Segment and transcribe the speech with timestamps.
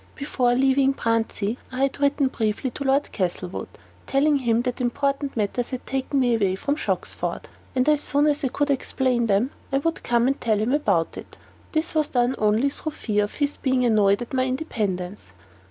[0.15, 3.67] Before leaving Bruntsea I had written briefly to Lord Castlewood,
[4.07, 7.43] telling him that important matters had taken me away from Shoxford,
[7.75, 10.75] and as soon as I could explain them, I would come and tell him all
[10.77, 11.37] about it.
[11.73, 15.33] This was done only through fear of his being annoyed at my independence.